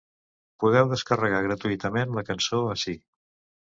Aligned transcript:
Podeu 0.63 0.87
descarregar 0.93 1.43
gratuïtament 1.47 2.17
la 2.21 2.25
cançó 2.31 2.63
ací. 2.77 2.97